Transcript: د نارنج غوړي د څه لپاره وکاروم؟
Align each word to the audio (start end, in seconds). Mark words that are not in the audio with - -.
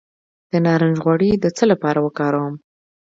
د 0.51 0.53
نارنج 0.65 0.97
غوړي 1.03 1.31
د 1.37 1.45
څه 1.57 1.63
لپاره 1.71 1.99
وکاروم؟ 2.01 2.55